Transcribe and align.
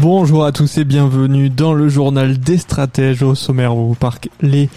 Bonjour 0.00 0.46
à 0.46 0.52
tous 0.52 0.78
et 0.78 0.84
bienvenue 0.84 1.50
dans 1.50 1.74
le 1.74 1.90
journal 1.90 2.38
des 2.38 2.56
stratèges 2.56 3.22
au 3.22 3.34
sommaire 3.34 3.76
où 3.76 3.88
vous 3.88 3.94
parlez 3.94 4.70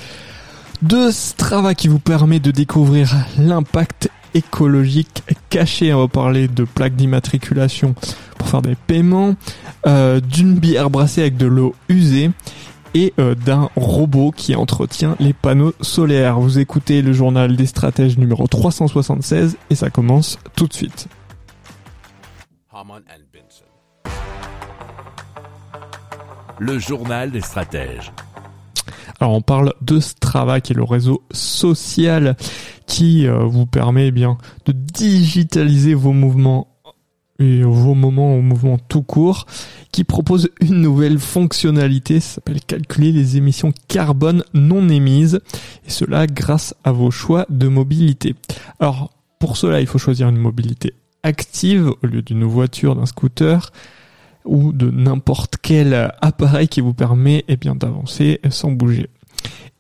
de 0.82 1.12
Strava 1.12 1.76
qui 1.76 1.88
vous 1.88 2.00
permet 2.00 2.42
de 2.42 2.52
découvrir 2.52 3.16
l'impact 3.38 4.10
écologique 4.34 5.24
caché. 5.50 5.94
On 5.94 6.02
va 6.02 6.08
parler 6.10 6.50
de 6.50 6.66
plaques 6.66 6.98
d'immatriculation 6.98 7.96
pour 8.38 8.50
faire 8.50 8.62
des 8.62 8.76
paiements, 8.76 9.36
euh, 9.88 10.20
d'une 10.20 10.56
bière 10.56 10.90
brassée 10.90 11.22
avec 11.22 11.38
de 11.38 11.48
l'eau 11.48 11.74
usée 11.88 12.30
et 12.94 13.14
euh, 13.18 13.34
d'un 13.34 13.70
robot 13.78 14.32
qui 14.36 14.56
entretient 14.56 15.16
les 15.22 15.32
panneaux 15.32 15.74
solaires. 15.80 16.38
Vous 16.38 16.60
écoutez 16.60 17.02
le 17.02 17.14
journal 17.14 17.56
des 17.56 17.66
stratèges 17.66 18.18
numéro 18.18 18.46
376 18.46 19.56
et 19.70 19.76
ça 19.76 19.90
commence 19.90 20.38
tout 20.58 20.68
de 20.68 20.74
suite. 20.74 21.08
Le 26.60 26.80
journal 26.80 27.32
des 27.32 27.42
stratèges. 27.42 28.12
Alors 29.20 29.34
on 29.34 29.42
parle 29.42 29.74
de 29.82 30.00
Strava 30.00 30.62
qui 30.62 30.74
est 30.74 30.76
le 30.76 30.84
réseau 30.84 31.24
social 31.32 32.36
qui 32.88 33.28
euh, 33.28 33.46
vous 33.46 33.66
permet 33.66 34.08
eh 34.08 34.12
bien 34.12 34.38
de 34.66 34.72
digitaliser 34.72 35.94
vos 35.94 36.14
mouvements 36.14 36.74
et 37.40 37.64
vos 37.64 37.96
moments 37.96 38.36
au 38.36 38.42
mouvement 38.42 38.78
tout 38.78 39.02
court, 39.02 39.46
qui 39.92 40.04
propose 40.04 40.50
une 40.62 40.82
nouvelle 40.82 41.20
fonctionnalité, 41.20 42.20
ça 42.20 42.36
s'appelle 42.36 42.62
calculer 42.62 43.12
les 43.12 43.38
émissions 43.38 43.74
carbone 43.88 44.44
non 44.54 44.88
émises, 44.90 45.40
et 45.86 45.90
cela 45.90 46.28
grâce 46.28 46.76
à 46.84 46.92
vos 46.92 47.12
choix 47.12 47.46
de 47.50 47.68
mobilité. 47.68 48.36
Alors, 48.80 49.10
pour 49.40 49.58
cela, 49.58 49.82
il 49.82 49.88
faut 49.88 49.98
choisir 49.98 50.30
une 50.30 50.38
mobilité 50.38 50.94
active 51.24 51.92
au 52.04 52.08
lieu 52.08 52.22
d'une 52.22 52.44
voiture, 52.44 52.96
d'un 52.96 53.06
scooter, 53.06 53.72
ou 54.46 54.72
de 54.72 54.90
n'importe 54.90 55.56
quel 55.62 56.12
appareil 56.22 56.68
qui 56.68 56.82
vous 56.82 56.94
permet 56.94 57.46
eh 57.48 57.58
bien 57.58 57.76
d'avancer 57.76 58.40
sans 58.50 58.72
bouger. 58.72 59.10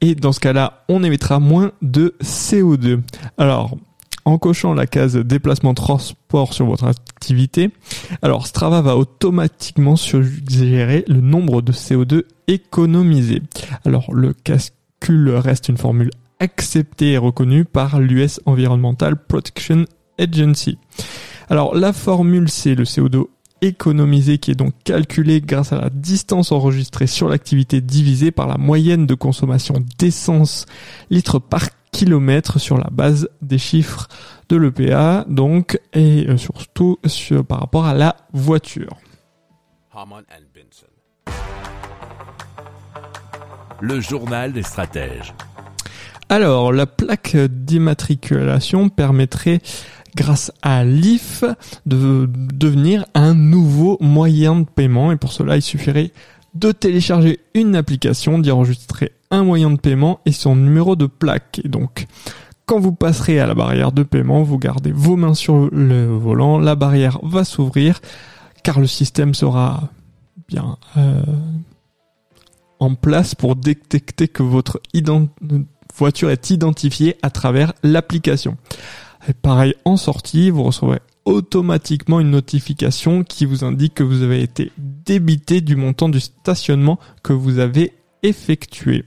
Et 0.01 0.15
dans 0.15 0.31
ce 0.31 0.39
cas-là, 0.39 0.83
on 0.89 1.03
émettra 1.03 1.39
moins 1.39 1.71
de 1.81 2.15
CO2. 2.21 3.01
Alors, 3.37 3.77
en 4.25 4.37
cochant 4.37 4.73
la 4.73 4.87
case 4.87 5.15
déplacement 5.17 5.73
transport 5.73 6.53
sur 6.53 6.65
votre 6.65 6.85
activité, 6.85 7.71
alors 8.21 8.47
Strava 8.47 8.81
va 8.81 8.95
automatiquement 8.95 9.95
suggérer 9.95 11.03
le 11.07 11.21
nombre 11.21 11.61
de 11.61 11.71
CO2 11.71 12.23
économisé. 12.47 13.41
Alors 13.85 14.13
le 14.13 14.33
calcul 14.33 15.29
reste 15.29 15.69
une 15.69 15.77
formule 15.77 16.11
acceptée 16.39 17.13
et 17.13 17.17
reconnue 17.17 17.65
par 17.65 17.99
l'US 17.99 18.39
Environmental 18.45 19.15
Protection 19.17 19.85
Agency. 20.17 20.77
Alors 21.49 21.75
la 21.75 21.91
formule 21.91 22.49
c'est 22.49 22.75
le 22.75 22.85
CO2 22.85 23.25
économisé 23.63 24.37
qui 24.37 24.51
est 24.51 24.55
donc 24.55 24.73
calculé 24.83 25.41
grâce 25.41 25.73
à 25.73 25.79
la 25.79 25.89
distance 25.89 26.51
enregistrée 26.51 27.07
sur 27.07 27.29
l'activité 27.29 27.81
divisée 27.81 28.31
par 28.31 28.47
la 28.47 28.57
moyenne 28.57 29.05
de 29.05 29.15
consommation 29.15 29.75
d'essence 29.97 30.65
litre 31.09 31.39
par 31.39 31.69
kilomètre 31.91 32.59
sur 32.59 32.77
la 32.77 32.89
base 32.91 33.29
des 33.41 33.57
chiffres 33.57 34.09
de 34.49 34.57
l'EPA, 34.57 35.25
donc, 35.29 35.79
et 35.93 36.27
euh, 36.27 36.37
surtout 36.37 36.97
sur, 37.05 37.45
par 37.45 37.61
rapport 37.61 37.85
à 37.85 37.93
la 37.93 38.17
voiture. 38.33 38.97
Le 43.79 43.99
journal 44.01 44.53
des 44.53 44.63
stratèges. 44.63 45.33
Alors, 46.29 46.71
la 46.71 46.87
plaque 46.87 47.35
d'immatriculation 47.35 48.89
permettrait, 48.89 49.61
grâce 50.15 50.51
à 50.61 50.83
l'IF, 50.83 51.43
de 51.85 52.29
devenir 52.33 53.05
un 53.13 53.33
nouveau 53.33 53.97
moyen 53.99 54.61
de 54.61 54.65
paiement. 54.65 55.11
Et 55.11 55.17
pour 55.17 55.31
cela, 55.31 55.55
il 55.55 55.61
suffirait 55.61 56.11
de 56.53 56.71
télécharger 56.71 57.39
une 57.55 57.75
application, 57.75 58.39
d'y 58.39 58.51
enregistrer 58.51 59.13
un 59.31 59.43
moyen 59.43 59.71
de 59.71 59.79
paiement 59.79 60.19
et 60.25 60.31
son 60.31 60.55
numéro 60.55 60.95
de 60.95 61.07
plaque. 61.07 61.61
Et 61.63 61.67
donc, 61.67 62.05
quand 62.65 62.79
vous 62.79 62.93
passerez 62.93 63.39
à 63.39 63.47
la 63.47 63.55
barrière 63.55 63.91
de 63.91 64.03
paiement, 64.03 64.43
vous 64.43 64.59
gardez 64.59 64.91
vos 64.91 65.15
mains 65.15 65.33
sur 65.33 65.69
le 65.71 66.05
volant, 66.05 66.59
la 66.59 66.75
barrière 66.75 67.19
va 67.23 67.43
s'ouvrir, 67.43 67.99
car 68.63 68.79
le 68.79 68.87
système 68.87 69.33
sera 69.33 69.89
bien 70.47 70.77
euh, 70.97 71.23
en 72.79 72.95
place 72.95 73.33
pour 73.35 73.55
détecter 73.55 74.27
que 74.27 74.43
votre 74.43 74.79
voiture 75.95 76.29
est 76.29 76.49
identifiée 76.51 77.17
à 77.21 77.29
travers 77.29 77.73
l'application. 77.83 78.57
Et 79.27 79.33
pareil, 79.33 79.75
en 79.85 79.97
sortie, 79.97 80.49
vous 80.49 80.63
recevrez 80.63 80.99
automatiquement 81.25 82.19
une 82.19 82.31
notification 82.31 83.23
qui 83.23 83.45
vous 83.45 83.63
indique 83.63 83.95
que 83.95 84.03
vous 84.03 84.21
avez 84.23 84.41
été 84.41 84.71
débité 84.77 85.61
du 85.61 85.75
montant 85.75 86.09
du 86.09 86.19
stationnement 86.19 86.99
que 87.23 87.33
vous 87.33 87.59
avez 87.59 87.93
effectué. 88.23 89.05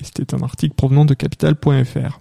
Et 0.00 0.04
c'était 0.04 0.34
un 0.34 0.42
article 0.42 0.74
provenant 0.74 1.04
de 1.04 1.14
capital.fr. 1.14 2.20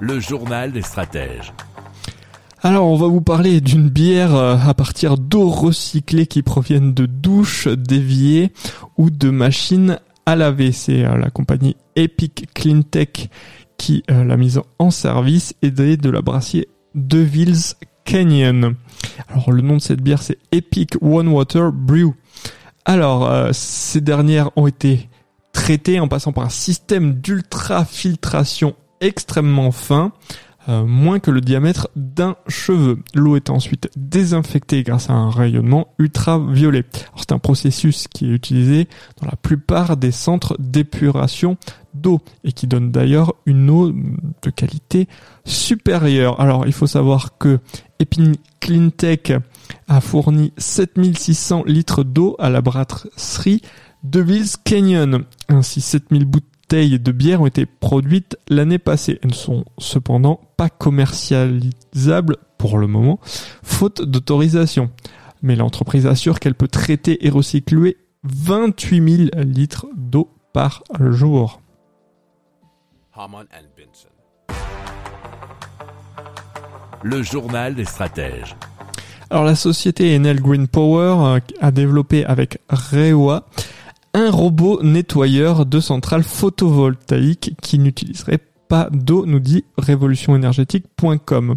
Le 0.00 0.20
journal 0.20 0.72
des 0.72 0.82
stratèges. 0.82 1.52
Alors, 2.60 2.88
on 2.88 2.96
va 2.96 3.06
vous 3.06 3.20
parler 3.20 3.60
d'une 3.60 3.88
bière 3.88 4.34
euh, 4.34 4.56
à 4.56 4.74
partir 4.74 5.16
d'eau 5.16 5.48
recyclée 5.48 6.26
qui 6.26 6.42
proviennent 6.42 6.92
de 6.92 7.06
douches, 7.06 7.68
d'éviers 7.68 8.52
ou 8.96 9.10
de 9.10 9.30
machines 9.30 10.00
à 10.28 10.36
laver. 10.36 10.72
C'est 10.72 11.04
euh, 11.04 11.16
la 11.16 11.30
compagnie 11.30 11.76
Epic 11.96 12.52
Clean 12.54 12.82
Tech 12.82 13.28
qui 13.78 14.02
euh, 14.10 14.24
l'a 14.24 14.36
mise 14.36 14.60
en 14.78 14.90
service, 14.90 15.54
aidée 15.62 15.96
de 15.96 16.10
la 16.10 16.20
brasserie 16.20 16.66
Deville's 16.94 17.76
Canyon. 18.04 18.74
Alors, 19.28 19.52
le 19.52 19.62
nom 19.62 19.76
de 19.76 19.80
cette 19.80 20.02
bière, 20.02 20.20
c'est 20.22 20.38
Epic 20.52 20.96
One 21.00 21.28
Water 21.28 21.72
Brew. 21.72 22.14
Alors, 22.84 23.30
euh, 23.30 23.50
ces 23.52 24.00
dernières 24.00 24.50
ont 24.56 24.66
été 24.66 25.08
traitées 25.52 26.00
en 26.00 26.08
passant 26.08 26.32
par 26.32 26.44
un 26.44 26.50
système 26.50 27.14
d'ultrafiltration 27.14 28.74
extrêmement 29.00 29.70
fin, 29.70 30.12
euh, 30.68 30.84
moins 30.84 31.18
que 31.18 31.30
le 31.30 31.40
diamètre 31.40 31.88
d'un 31.96 32.36
cheveu. 32.46 32.98
L'eau 33.14 33.36
est 33.36 33.48
ensuite 33.48 33.88
désinfectée 33.96 34.82
grâce 34.82 35.08
à 35.08 35.14
un 35.14 35.30
rayonnement 35.30 35.88
ultraviolet. 35.98 36.84
C'est 37.16 37.32
un 37.32 37.38
processus 37.38 38.06
qui 38.08 38.26
est 38.26 38.34
utilisé 38.34 38.86
dans 39.20 39.26
la 39.26 39.36
plupart 39.36 39.96
des 39.96 40.10
centres 40.10 40.56
d'épuration 40.58 41.56
d'eau 41.94 42.20
et 42.44 42.52
qui 42.52 42.66
donne 42.66 42.90
d'ailleurs 42.90 43.34
une 43.46 43.70
eau 43.70 43.92
de 43.92 44.50
qualité 44.50 45.08
supérieure. 45.44 46.40
Alors 46.40 46.66
il 46.66 46.72
faut 46.72 46.86
savoir 46.86 47.38
que 47.38 47.60
Epin 47.98 48.32
Clean 48.60 48.90
Tech 48.90 49.32
a 49.88 50.00
fourni 50.00 50.52
7600 50.58 51.64
litres 51.66 52.04
d'eau 52.04 52.36
à 52.38 52.50
la 52.50 52.60
brasserie 52.60 53.62
Deville's 54.02 54.56
Canyon. 54.56 55.24
Ainsi 55.48 55.80
7000 55.80 56.24
bouteilles 56.26 56.57
de 56.70 57.12
bière 57.12 57.40
ont 57.40 57.46
été 57.46 57.66
produites 57.66 58.36
l'année 58.48 58.78
passée. 58.78 59.18
Elles 59.22 59.30
ne 59.30 59.34
sont 59.34 59.64
cependant 59.78 60.40
pas 60.56 60.68
commercialisables 60.68 62.36
pour 62.58 62.78
le 62.78 62.86
moment, 62.86 63.20
faute 63.62 64.02
d'autorisation. 64.02 64.90
Mais 65.42 65.56
l'entreprise 65.56 66.06
assure 66.06 66.40
qu'elle 66.40 66.54
peut 66.54 66.68
traiter 66.68 67.26
et 67.26 67.30
recycler 67.30 67.96
28 68.24 69.30
000 69.32 69.42
litres 69.44 69.86
d'eau 69.96 70.30
par 70.52 70.82
jour. 71.00 71.62
Le 77.02 77.22
journal 77.22 77.74
des 77.74 77.84
stratèges. 77.84 78.56
Alors 79.30 79.44
la 79.44 79.54
société 79.54 80.16
Enel 80.16 80.40
Green 80.40 80.66
Power 80.66 81.16
euh, 81.20 81.40
a 81.60 81.70
développé 81.70 82.24
avec 82.24 82.60
Rewa 82.70 83.46
robot 84.28 84.82
nettoyeur 84.82 85.66
de 85.66 85.80
centrales 85.80 86.22
photovoltaïques 86.22 87.54
qui 87.62 87.78
n'utiliserait 87.78 88.40
pas 88.68 88.88
d'eau, 88.92 89.24
nous 89.26 89.40
dit 89.40 89.64
révolutionénergétique.com. 89.78 91.56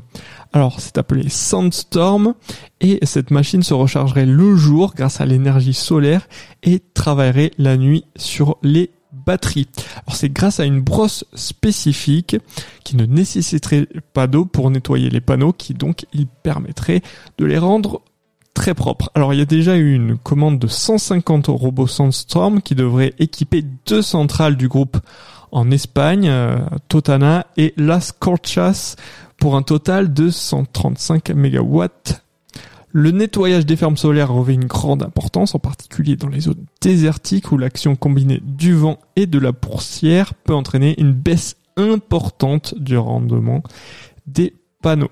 Alors 0.53 0.79
c'est 0.79 0.97
appelé 0.97 1.29
Sandstorm 1.29 2.33
et 2.79 2.99
cette 3.03 3.31
machine 3.31 3.63
se 3.63 3.73
rechargerait 3.73 4.25
le 4.25 4.55
jour 4.55 4.93
grâce 4.95 5.21
à 5.21 5.25
l'énergie 5.25 5.73
solaire 5.73 6.27
et 6.63 6.81
travaillerait 6.93 7.51
la 7.57 7.77
nuit 7.77 8.05
sur 8.15 8.57
les 8.63 8.91
batterie. 9.13 9.67
Alors 10.05 10.15
c'est 10.15 10.31
grâce 10.31 10.59
à 10.59 10.65
une 10.65 10.81
brosse 10.81 11.25
spécifique 11.33 12.37
qui 12.83 12.95
ne 12.95 13.05
nécessiterait 13.05 13.87
pas 14.13 14.27
d'eau 14.27 14.45
pour 14.45 14.71
nettoyer 14.71 15.09
les 15.09 15.21
panneaux 15.21 15.53
qui 15.53 15.73
donc 15.73 16.05
il 16.13 16.27
permettrait 16.27 17.01
de 17.37 17.45
les 17.45 17.57
rendre 17.57 18.01
très 18.53 18.73
propres. 18.73 19.09
Alors 19.15 19.33
il 19.33 19.39
y 19.39 19.41
a 19.41 19.45
déjà 19.45 19.77
eu 19.77 19.93
une 19.93 20.17
commande 20.17 20.59
de 20.59 20.67
150 20.67 21.47
robots 21.47 21.87
Sandstorm 21.87 22.61
qui 22.61 22.75
devrait 22.75 23.13
équiper 23.19 23.63
deux 23.85 24.01
centrales 24.01 24.57
du 24.57 24.67
groupe 24.67 24.97
en 25.51 25.69
Espagne, 25.71 26.29
euh, 26.29 26.57
Totana 26.87 27.47
et 27.57 27.73
Las 27.77 28.11
Corchas 28.11 28.95
pour 29.37 29.55
un 29.55 29.63
total 29.63 30.13
de 30.13 30.29
135 30.29 31.29
MW 31.31 31.87
le 32.93 33.11
nettoyage 33.11 33.65
des 33.65 33.77
fermes 33.77 33.97
solaires 33.97 34.31
revêt 34.31 34.53
une 34.53 34.65
grande 34.65 35.03
importance, 35.03 35.55
en 35.55 35.59
particulier 35.59 36.15
dans 36.15 36.27
les 36.27 36.41
zones 36.41 36.65
désertiques 36.81 37.51
où 37.51 37.57
l'action 37.57 37.95
combinée 37.95 38.41
du 38.43 38.73
vent 38.73 38.99
et 39.15 39.27
de 39.27 39.39
la 39.39 39.53
poussière 39.53 40.33
peut 40.33 40.53
entraîner 40.53 40.99
une 40.99 41.13
baisse 41.13 41.55
importante 41.77 42.75
du 42.77 42.97
rendement 42.97 43.63
des 44.27 44.53
panneaux. 44.81 45.11